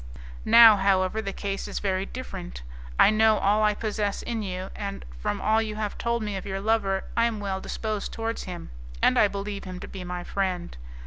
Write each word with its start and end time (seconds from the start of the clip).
Now, 0.45 0.77
however, 0.77 1.21
the 1.21 1.31
case 1.31 1.67
is 1.67 1.77
very 1.77 2.07
different. 2.07 2.63
I 2.97 3.11
know 3.11 3.37
all 3.37 3.61
I 3.61 3.75
possess 3.75 4.23
in 4.23 4.41
you, 4.41 4.71
and, 4.75 5.05
from 5.19 5.39
all 5.39 5.61
you 5.61 5.75
have 5.75 5.95
told 5.95 6.23
me 6.23 6.35
of 6.35 6.43
your 6.47 6.59
lover, 6.59 7.03
I 7.15 7.25
am 7.25 7.39
well 7.39 7.61
disposed 7.61 8.11
towards 8.11 8.45
him, 8.45 8.71
and 8.99 9.19
I 9.19 9.27
believe 9.27 9.63
him 9.65 9.79
to 9.79 9.87
be 9.87 10.03
my 10.03 10.23
friend. 10.23 10.75